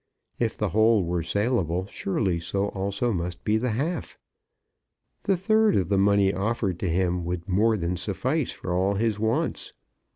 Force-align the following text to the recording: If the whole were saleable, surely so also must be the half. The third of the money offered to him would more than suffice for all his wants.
If 0.39 0.57
the 0.57 0.69
whole 0.69 1.03
were 1.05 1.21
saleable, 1.21 1.85
surely 1.85 2.39
so 2.39 2.69
also 2.69 3.13
must 3.13 3.43
be 3.43 3.57
the 3.57 3.69
half. 3.73 4.17
The 5.21 5.37
third 5.37 5.75
of 5.75 5.89
the 5.89 5.97
money 5.99 6.33
offered 6.33 6.79
to 6.79 6.89
him 6.89 7.23
would 7.25 7.47
more 7.47 7.77
than 7.77 7.95
suffice 7.97 8.51
for 8.51 8.73
all 8.73 8.95
his 8.95 9.19
wants. 9.19 9.73